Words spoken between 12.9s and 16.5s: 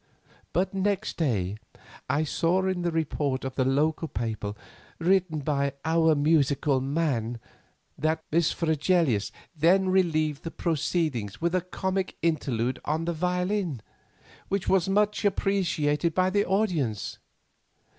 the violin, which was much appreciated by the